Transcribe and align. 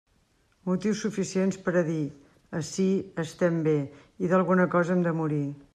Motius 0.69 1.03
suficients 1.05 1.59
per 1.67 1.73
a 1.81 1.83
dir: 1.91 1.99
ací 2.63 2.89
estem 3.27 3.61
bé 3.71 3.79
i 4.27 4.33
d'alguna 4.35 4.69
cosa 4.77 4.97
hem 4.99 5.07
de 5.11 5.17
morir. 5.23 5.45